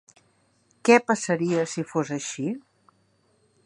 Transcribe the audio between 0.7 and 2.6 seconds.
Què passaria si fos així?